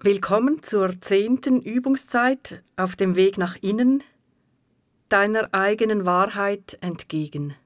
Willkommen 0.00 0.62
zur 0.62 1.00
zehnten 1.00 1.60
Übungszeit 1.60 2.62
auf 2.76 2.94
dem 2.94 3.16
Weg 3.16 3.36
nach 3.36 3.56
innen, 3.56 4.04
deiner 5.08 5.52
eigenen 5.52 6.06
Wahrheit 6.06 6.78
entgegen. 6.80 7.56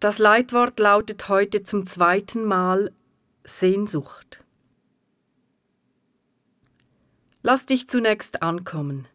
Das 0.00 0.16
Leitwort 0.16 0.80
lautet 0.80 1.28
heute 1.28 1.62
zum 1.62 1.86
zweiten 1.86 2.46
Mal 2.46 2.90
Sehnsucht. 3.44 4.42
Lass 7.42 7.66
dich 7.66 7.86
zunächst 7.86 8.42
ankommen. 8.42 9.06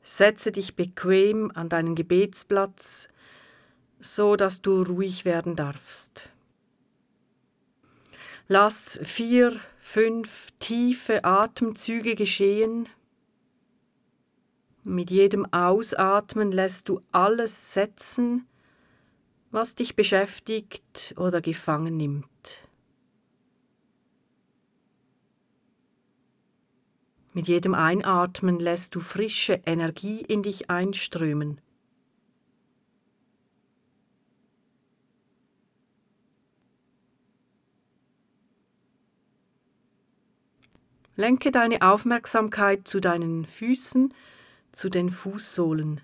Setze 0.00 0.52
dich 0.52 0.76
bequem 0.76 1.50
an 1.56 1.68
deinen 1.68 1.96
Gebetsplatz, 1.96 3.08
so 3.98 4.36
dass 4.36 4.62
du 4.62 4.80
ruhig 4.82 5.24
werden 5.24 5.56
darfst. 5.56 6.30
Lass 8.46 9.00
vier, 9.02 9.58
fünf 9.78 10.50
tiefe 10.60 11.24
Atemzüge 11.24 12.14
geschehen. 12.14 12.88
Mit 14.82 15.10
jedem 15.10 15.50
Ausatmen 15.50 16.52
lässt 16.52 16.90
du 16.90 17.00
alles 17.10 17.72
setzen, 17.72 18.46
was 19.50 19.76
dich 19.76 19.96
beschäftigt 19.96 21.14
oder 21.16 21.40
gefangen 21.40 21.96
nimmt. 21.96 22.28
Mit 27.32 27.48
jedem 27.48 27.74
Einatmen 27.74 28.60
lässt 28.60 28.94
du 28.94 29.00
frische 29.00 29.54
Energie 29.64 30.20
in 30.20 30.42
dich 30.42 30.68
einströmen. 30.68 31.62
Lenke 41.16 41.50
deine 41.50 41.82
Aufmerksamkeit 41.82 42.88
zu 42.88 43.00
deinen 43.00 43.44
Füßen, 43.44 44.12
zu 44.72 44.88
den 44.88 45.10
Fußsohlen. 45.10 46.00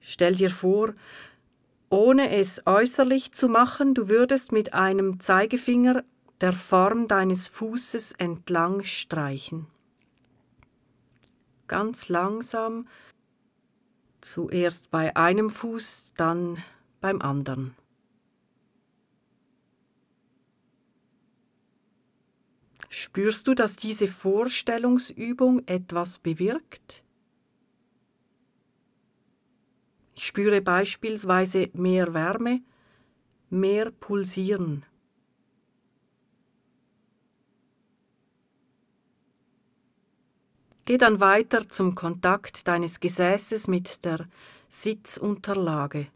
Stell 0.00 0.34
dir 0.34 0.50
vor, 0.50 0.94
ohne 1.90 2.30
es 2.30 2.66
äußerlich 2.66 3.32
zu 3.32 3.48
machen, 3.48 3.94
du 3.94 4.08
würdest 4.08 4.52
mit 4.52 4.74
einem 4.74 5.20
Zeigefinger 5.20 6.04
der 6.40 6.52
Form 6.52 7.06
deines 7.06 7.48
Fußes 7.48 8.12
entlang 8.12 8.82
streichen. 8.82 9.66
Ganz 11.68 12.08
langsam, 12.08 12.88
zuerst 14.20 14.90
bei 14.90 15.16
einem 15.16 15.50
Fuß, 15.50 16.14
dann 16.16 16.62
beim 17.00 17.22
anderen. 17.22 17.74
Spürst 22.94 23.48
du, 23.48 23.54
dass 23.54 23.76
diese 23.76 24.06
Vorstellungsübung 24.06 25.66
etwas 25.66 26.18
bewirkt? 26.18 27.02
Ich 30.14 30.26
spüre 30.26 30.60
beispielsweise 30.60 31.70
mehr 31.72 32.12
Wärme, 32.12 32.60
mehr 33.48 33.90
Pulsieren. 33.92 34.84
Geh 40.84 40.98
dann 40.98 41.18
weiter 41.18 41.66
zum 41.70 41.94
Kontakt 41.94 42.68
deines 42.68 43.00
Gesäßes 43.00 43.68
mit 43.68 44.04
der 44.04 44.28
Sitzunterlage. 44.68 46.08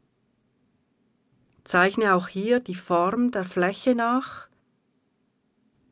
Zeichne 1.64 2.14
auch 2.14 2.28
hier 2.28 2.60
die 2.60 2.74
Form 2.74 3.30
der 3.30 3.46
Fläche 3.46 3.94
nach 3.94 4.50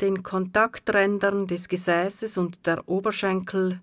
den 0.01 0.23
Kontakträndern 0.23 1.47
des 1.47 1.69
Gesäßes 1.69 2.37
und 2.37 2.67
der 2.67 2.89
Oberschenkel 2.89 3.81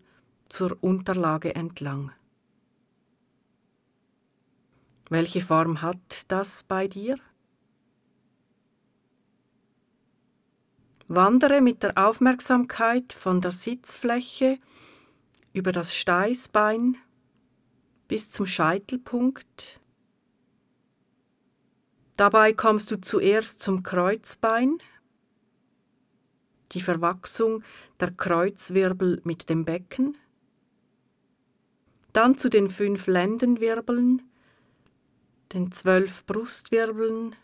zur 0.50 0.78
Unterlage 0.82 1.56
entlang. 1.56 2.12
Welche 5.10 5.42
Form 5.42 5.82
hat 5.82 6.26
das 6.30 6.64
bei 6.64 6.88
dir? 6.88 7.18
Wandere 11.08 11.60
mit 11.60 11.84
der 11.84 11.98
Aufmerksamkeit 11.98 13.12
von 13.12 13.42
der 13.42 13.52
Sitzfläche 13.52 14.58
über 15.52 15.74
das 15.74 15.94
Steißbein 15.94 16.98
bis 18.08 18.32
zum 18.32 18.46
Scheitelpunkt. 18.46 19.80
Dabei 22.16 22.54
kommst 22.54 22.92
du 22.92 23.02
zuerst 23.02 23.62
zum 23.62 23.84
Kreuzbein 23.84 24.78
die 26.72 26.82
Verwachsung 26.82 27.64
der 28.00 28.12
Kreuzwirbel 28.12 29.22
mit 29.24 29.50
dem 29.50 29.66
Becken, 29.66 30.18
dann 32.14 32.38
zu 32.38 32.50
den 32.50 32.70
fünf 32.70 33.08
Lendenwirbeln, 33.08 34.22
den 35.54 35.72
zwölf 35.72 36.26
Brustwirbeln 36.26 37.36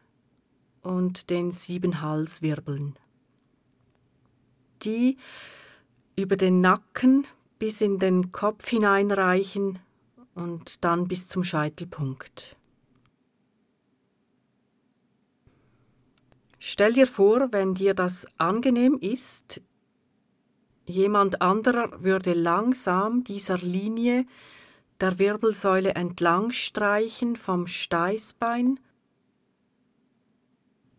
und 0.82 1.30
den 1.30 1.52
sieben 1.52 2.02
Halswirbeln, 2.02 2.98
die 4.84 5.18
über 6.16 6.36
den 6.36 6.62
Nacken 6.62 7.26
bis 7.60 7.82
in 7.82 8.00
den 8.00 8.32
Kopf 8.32 8.68
hineinreichen 8.70 9.80
und 10.36 10.84
dann 10.84 11.08
bis 11.08 11.28
zum 11.28 11.44
Scheitelpunkt. 11.44 12.56
Stell 16.70 16.92
dir 16.92 17.08
vor, 17.08 17.54
wenn 17.54 17.76
dir 17.76 17.94
das 17.94 18.28
angenehm 18.38 18.98
ist, 19.00 19.62
jemand 20.86 21.42
anderer 21.42 22.04
würde 22.04 22.34
langsam 22.34 23.24
dieser 23.24 23.58
Linie 23.58 24.26
der 25.00 25.18
Wirbelsäule 25.18 25.96
entlang 25.96 26.52
streichen 26.52 27.38
vom 27.38 27.68
Steißbein 27.68 28.82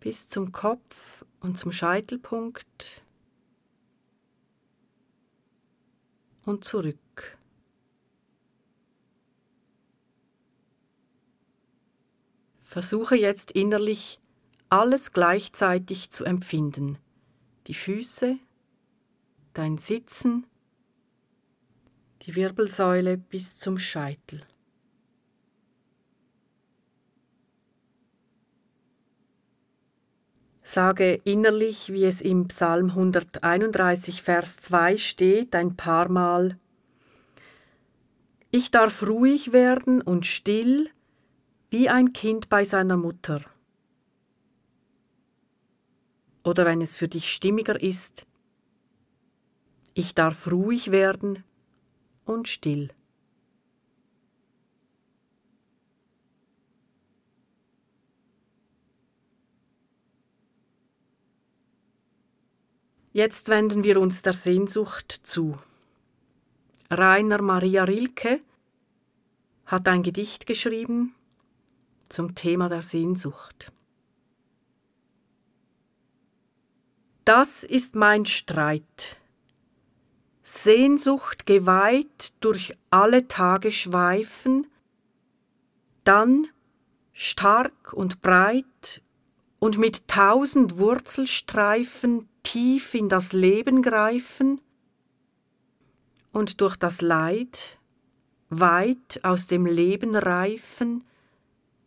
bis 0.01 0.31
zum 0.31 0.53
Kopf 0.53 1.27
und 1.41 1.59
zum 1.59 1.71
Scheitelpunkt 1.71 3.03
und 6.47 6.65
zurück. 6.65 7.37
Versuche 12.63 13.17
jetzt 13.17 13.51
innerlich 13.51 14.19
alles 14.71 15.13
gleichzeitig 15.13 16.11
zu 16.11 16.25
empfinden. 16.25 16.99
Die 17.67 17.75
Füße, 17.75 18.39
dein 19.55 19.79
Sitzen, 19.79 20.47
die 22.23 22.35
Wirbelsäule 22.35 23.17
bis 23.17 23.57
zum 23.57 23.79
Scheitel. 23.79 24.43
Sage 30.63 31.15
innerlich, 31.25 31.93
wie 31.95 32.05
es 32.05 32.21
im 32.21 32.49
Psalm 32.49 32.91
131, 32.91 34.23
Vers 34.23 34.59
2 34.59 34.99
steht, 34.99 35.55
ein 35.55 35.77
paar 35.77 36.11
Mal, 36.11 36.59
ich 38.51 38.71
darf 38.71 39.07
ruhig 39.07 39.53
werden 39.53 40.03
und 40.03 40.27
still 40.27 40.91
wie 41.71 41.89
ein 41.89 42.13
Kind 42.13 42.51
bei 42.51 42.65
seiner 42.67 42.99
Mutter 42.99 43.43
oder 46.49 46.65
wenn 46.65 46.81
es 46.81 46.97
für 46.97 47.09
dich 47.09 47.31
stimmiger 47.31 47.81
ist, 47.81 48.27
ich 49.93 50.15
darf 50.15 50.51
ruhig 50.51 50.91
werden 50.91 51.45
und 52.25 52.49
still. 52.49 52.89
Jetzt 63.13 63.49
wenden 63.49 63.85
wir 63.85 64.01
uns 64.01 64.23
der 64.23 64.33
Sehnsucht 64.33 65.21
zu. 65.23 65.57
Rainer 66.91 67.43
Maria 67.43 67.85
Rilke 67.85 68.41
hat 69.67 69.87
ein 69.89 70.03
Gedicht 70.03 70.47
geschrieben 70.47 71.15
zum 72.09 72.35
Thema 72.35 72.69
der 72.69 72.83
Sehnsucht. 72.83 73.73
Das 77.29 77.63
ist 77.63 77.95
mein 77.95 78.25
Streit. 78.25 79.19
Sehnsucht 80.43 81.45
geweiht 81.45 82.33
durch 82.41 82.75
alle 82.89 83.29
Tage 83.29 83.71
schweifen, 83.71 84.67
dann 86.05 86.49
stark 87.13 87.93
und 87.93 88.23
breit 88.23 89.03
und 89.59 89.77
mit 89.77 90.09
tausend 90.09 90.79
Wurzelstreifen 90.79 92.31
tief 92.45 92.95
in 92.95 93.11
das 93.11 93.35
Leben 93.35 93.83
greifen 93.83 94.63
und 96.33 96.63
durch 96.63 96.77
das 96.77 97.03
Leid 97.03 97.79
weit 98.49 99.21
aus 99.23 99.49
dem 99.49 99.67
Leben 99.67 100.17
reifen, 100.17 101.05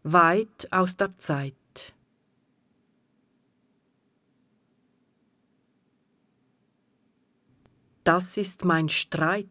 weit 0.03 0.67
aus 0.69 0.97
der 0.97 1.17
Zeit. 1.17 1.55
Das 8.11 8.35
ist 8.35 8.65
mein 8.65 8.89
Streit. 8.89 9.47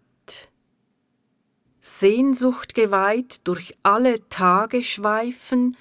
Sehnsucht 1.81 2.75
geweiht 2.75 3.41
durch 3.45 3.75
alle 3.83 4.29
Tage 4.29 4.83
schweifen, 4.83 5.79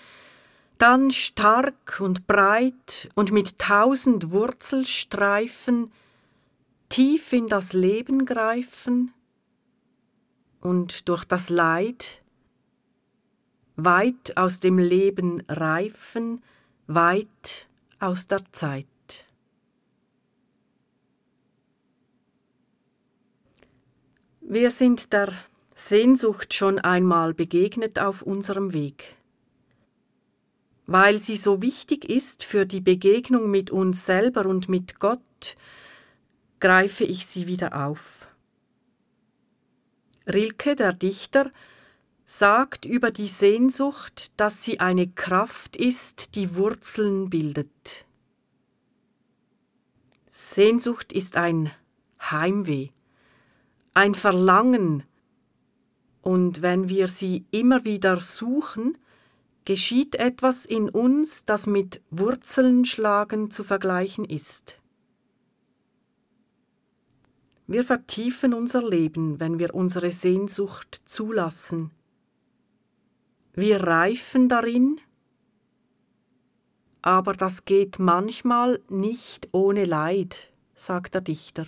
dann 0.78 1.12
stark 1.12 2.00
und 2.00 2.26
breit 2.26 3.10
und 3.16 3.34
mit 3.34 3.60
tausend 3.60 4.32
Wurzelstreifen 4.32 5.92
tief 6.88 7.34
in 7.34 7.50
das 7.50 7.74
Leben 7.74 8.26
greifen 8.26 9.14
und 10.62 11.10
durch 11.10 11.26
das 11.26 11.50
Leid 11.50 12.22
weit 13.76 14.38
aus 14.38 14.62
dem 14.62 14.78
Leben 14.78 15.44
reifen, 15.50 16.42
weit 16.88 17.68
aus 18.00 18.28
der 18.28 18.50
Zeit. 18.54 18.88
Wir 24.52 24.72
sind 24.72 25.14
der 25.14 25.32
Sehnsucht 25.76 26.56
schon 26.56 26.80
einmal 26.80 27.36
begegnet 27.36 28.00
auf 28.00 28.24
unserem 28.24 28.74
Weg. 28.74 29.16
Weil 30.88 31.20
sie 31.20 31.38
so 31.38 31.62
wichtig 31.62 32.10
ist 32.10 32.44
für 32.44 32.66
die 32.66 32.82
Begegnung 32.82 33.52
mit 33.52 33.70
uns 33.70 34.08
selber 34.08 34.48
und 34.48 34.68
mit 34.68 35.00
Gott, 35.00 35.56
greife 36.60 37.04
ich 37.04 37.28
sie 37.28 37.46
wieder 37.46 37.86
auf. 37.86 38.28
Rilke, 40.26 40.76
der 40.76 40.94
Dichter, 40.94 41.52
sagt 42.26 42.86
über 42.86 43.12
die 43.12 43.28
Sehnsucht, 43.28 44.32
dass 44.36 44.64
sie 44.64 44.80
eine 44.80 45.08
Kraft 45.08 45.76
ist, 45.76 46.34
die 46.34 46.56
Wurzeln 46.56 47.30
bildet. 47.30 48.04
Sehnsucht 50.28 51.14
ist 51.14 51.38
ein 51.38 51.70
Heimweh, 52.20 52.90
ein 53.94 54.16
Verlangen, 54.16 55.04
und 56.22 56.62
wenn 56.62 56.90
wir 56.90 57.08
sie 57.08 57.46
immer 57.52 57.86
wieder 57.86 58.18
suchen, 58.18 58.98
geschieht 59.66 60.16
etwas 60.16 60.66
in 60.66 60.90
uns, 60.90 61.46
das 61.46 61.66
mit 61.66 62.02
Wurzeln 62.10 62.86
schlagen 62.86 63.52
zu 63.52 63.64
vergleichen 63.64 64.26
ist. 64.26 64.80
Wir 67.68 67.84
vertiefen 67.84 68.54
unser 68.54 68.88
Leben, 68.88 69.40
wenn 69.40 69.60
wir 69.60 69.76
unsere 69.76 70.12
Sehnsucht 70.12 71.02
zulassen, 71.06 71.92
wir 73.54 73.84
reifen 73.84 74.48
darin, 74.48 75.02
aber 77.02 77.34
das 77.34 77.66
geht 77.66 78.00
manchmal 78.00 78.80
nicht 78.88 79.50
ohne 79.52 79.86
Leid, 79.86 80.52
sagt 80.76 81.14
der 81.14 81.22
Dichter. 81.22 81.68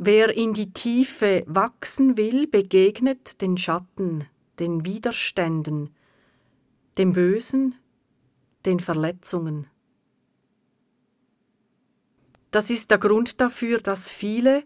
Wer 0.00 0.36
in 0.36 0.54
die 0.54 0.72
Tiefe 0.72 1.42
wachsen 1.48 2.16
will, 2.16 2.46
begegnet 2.46 3.42
den 3.42 3.58
Schatten, 3.58 4.26
den 4.60 4.84
Widerständen, 4.84 5.92
dem 6.98 7.14
Bösen, 7.14 7.74
den 8.64 8.78
Verletzungen. 8.78 9.66
Das 12.52 12.70
ist 12.70 12.92
der 12.92 12.98
Grund 12.98 13.40
dafür, 13.40 13.80
dass 13.80 14.08
viele, 14.08 14.62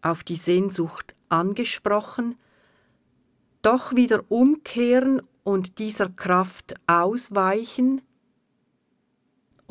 auf 0.00 0.24
die 0.24 0.36
Sehnsucht 0.36 1.14
angesprochen, 1.28 2.38
doch 3.60 3.94
wieder 3.94 4.24
umkehren 4.30 5.20
und 5.44 5.78
dieser 5.80 6.08
Kraft 6.08 6.76
ausweichen, 6.86 8.00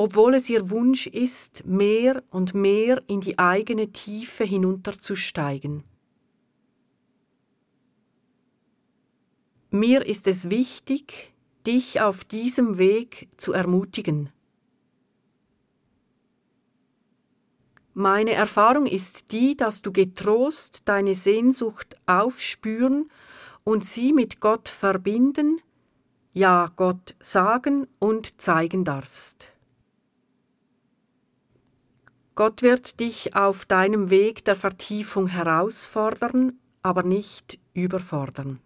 obwohl 0.03 0.33
es 0.33 0.49
ihr 0.49 0.71
Wunsch 0.71 1.05
ist, 1.05 1.63
mehr 1.63 2.23
und 2.31 2.55
mehr 2.55 3.03
in 3.05 3.21
die 3.21 3.37
eigene 3.37 3.91
Tiefe 3.91 4.43
hinunterzusteigen. 4.43 5.83
Mir 9.69 10.03
ist 10.03 10.25
es 10.25 10.49
wichtig, 10.49 11.31
dich 11.67 12.01
auf 12.01 12.23
diesem 12.23 12.79
Weg 12.79 13.29
zu 13.37 13.53
ermutigen. 13.53 14.31
Meine 17.93 18.31
Erfahrung 18.31 18.87
ist 18.87 19.31
die, 19.31 19.55
dass 19.55 19.83
du 19.83 19.91
getrost 19.91 20.81
deine 20.85 21.13
Sehnsucht 21.13 21.95
aufspüren 22.07 23.11
und 23.63 23.85
sie 23.85 24.13
mit 24.13 24.39
Gott 24.39 24.67
verbinden, 24.67 25.61
ja 26.33 26.71
Gott 26.75 27.13
sagen 27.19 27.85
und 27.99 28.41
zeigen 28.41 28.83
darfst. 28.83 29.51
Gott 32.41 32.63
wird 32.63 32.99
dich 32.99 33.35
auf 33.35 33.67
deinem 33.67 34.09
Weg 34.09 34.43
der 34.45 34.55
Vertiefung 34.55 35.27
herausfordern, 35.27 36.57
aber 36.81 37.03
nicht 37.03 37.59
überfordern. 37.75 38.59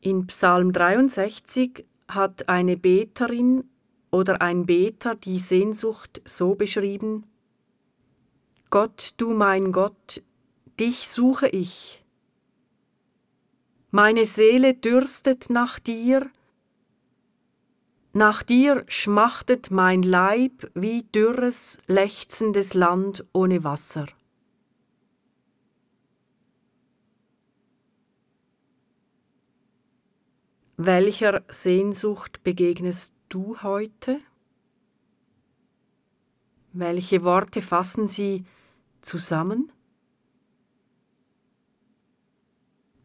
In 0.00 0.26
Psalm 0.26 0.72
63 0.72 1.86
hat 2.08 2.48
eine 2.48 2.76
Beterin 2.76 3.62
oder 4.10 4.42
ein 4.42 4.66
Beter 4.66 5.14
die 5.14 5.38
Sehnsucht 5.38 6.20
so 6.24 6.56
beschrieben, 6.56 7.22
Gott, 8.68 9.14
du 9.18 9.32
mein 9.32 9.70
Gott, 9.70 10.24
dich 10.80 11.08
suche 11.08 11.46
ich. 11.46 12.04
Meine 13.92 14.26
Seele 14.26 14.74
dürstet 14.74 15.50
nach 15.50 15.78
dir, 15.78 16.28
nach 18.14 18.42
dir 18.44 18.84
schmachtet 18.86 19.70
mein 19.70 20.02
Leib 20.02 20.70
wie 20.74 21.02
dürres, 21.02 21.78
lechzendes 21.86 22.72
Land 22.72 23.24
ohne 23.32 23.64
Wasser. 23.64 24.06
Welcher 30.76 31.42
Sehnsucht 31.48 32.42
begegnest 32.42 33.14
du 33.28 33.60
heute? 33.62 34.18
Welche 36.72 37.24
Worte 37.24 37.62
fassen 37.62 38.08
sie 38.08 38.44
zusammen? 39.00 39.72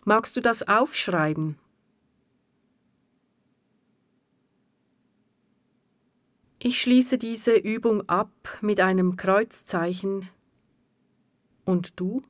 Magst 0.06 0.36
du 0.36 0.42
das 0.42 0.68
aufschreiben? 0.68 1.58
Ich 6.62 6.82
schließe 6.82 7.18
diese 7.18 7.56
Übung 7.56 8.08
ab 8.10 8.32
mit 8.60 8.82
einem 8.82 9.16
Kreuzzeichen. 9.16 10.28
Und 11.64 11.98
du? 11.98 12.22